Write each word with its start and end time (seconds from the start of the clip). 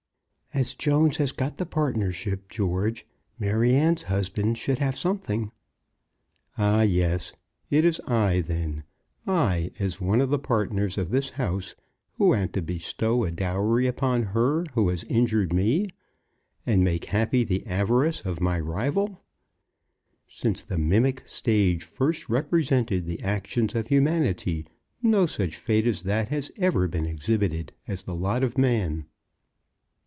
"As 0.53 0.73
Jones 0.73 1.15
has 1.15 1.31
got 1.31 1.55
the 1.55 1.65
partnership, 1.65 2.49
George, 2.49 3.07
Maryanne's 3.39 4.01
husband 4.01 4.57
should 4.57 4.79
have 4.79 4.97
something." 4.97 5.49
"Ah, 6.57 6.81
yes! 6.81 7.31
It 7.69 7.85
is 7.85 8.01
I, 8.05 8.41
then, 8.41 8.83
I, 9.25 9.71
as 9.79 10.01
one 10.01 10.19
of 10.19 10.29
the 10.29 10.37
partners 10.37 10.97
of 10.97 11.09
this 11.09 11.29
house, 11.29 11.73
who 12.17 12.33
am 12.35 12.49
to 12.49 12.61
bestow 12.61 13.23
a 13.23 13.31
dowry 13.31 13.87
upon 13.87 14.23
her 14.23 14.65
who 14.73 14.89
has 14.89 15.05
injured 15.05 15.53
me, 15.53 15.87
and 16.65 16.83
make 16.83 17.05
happy 17.05 17.45
the 17.45 17.65
avarice 17.65 18.19
of 18.25 18.41
my 18.41 18.59
rival! 18.59 19.21
Since 20.27 20.63
the 20.63 20.77
mimic 20.77 21.25
stage 21.25 21.85
first 21.85 22.27
represented 22.27 23.05
the 23.05 23.21
actions 23.23 23.73
of 23.73 23.87
humanity, 23.87 24.65
no 25.01 25.25
such 25.27 25.55
fate 25.55 25.87
as 25.87 26.03
that 26.03 26.27
has 26.27 26.51
ever 26.57 26.89
been 26.89 27.05
exhibited 27.05 27.71
as 27.87 28.03
the 28.03 28.13
lot 28.15 28.43
of 28.43 28.57
man. 28.57 29.05